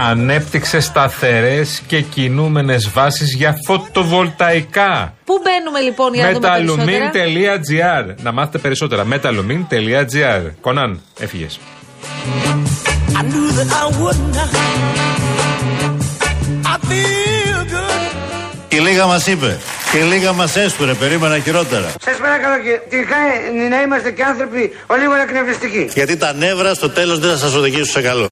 Ανέπτυξε 0.00 0.80
σταθερές 0.80 1.82
και 1.86 2.00
κινούμενες 2.00 2.90
βάσεις 2.90 3.34
για 3.34 3.56
φωτοβολταϊκά. 3.66 5.14
Πού 5.24 5.34
μπαίνουμε 5.42 5.80
λοιπόν 5.80 6.14
για 6.14 6.24
να 6.24 6.32
δούμε 6.32 6.84
περισσότερα; 6.84 7.10
Metalumin.gr 7.12 8.14
Να 8.22 8.32
μάθετε 8.32 8.58
περισσότερα. 8.58 9.06
Metalumin.gr 9.12 10.50
Κονάν, 10.60 11.00
έφυγες. 11.18 11.58
I 13.18 13.22
knew 13.22 13.48
that 13.58 13.70
I 13.82 13.84
would 14.00 14.20
not. 14.36 14.50
I 16.72 16.76
feel 16.88 17.60
good. 17.74 17.88
Η 18.68 18.76
Λίγα 18.76 19.06
μας 19.06 19.26
είπε. 19.26 19.58
Και 19.92 19.98
η 19.98 20.02
Λίγα 20.02 20.32
μας 20.32 20.56
έσπουρε. 20.56 20.94
Περίμενα 20.94 21.38
χειρότερα. 21.38 21.88
Σας 22.04 22.16
παρακαλώ 22.24 22.56
και 22.62 22.80
τελικά 22.90 23.16
να 23.70 23.82
είμαστε 23.82 24.10
και 24.10 24.22
άνθρωποι 24.22 24.62
ο 24.86 24.94
λίγο 25.00 25.14
εκνευριστικοί. 25.14 25.90
Γιατί 25.94 26.16
τα 26.16 26.32
νεύρα 26.32 26.74
στο 26.74 26.88
τέλος 26.90 27.18
δεν 27.18 27.30
θα 27.30 27.36
σας 27.36 27.54
οδηγήσουν 27.54 27.92
σε 27.96 28.00
καλό. 28.00 28.26